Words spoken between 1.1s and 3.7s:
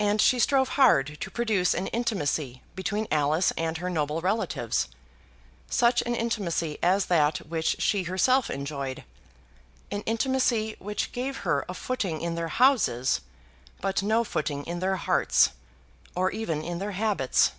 to produce an intimacy between Alice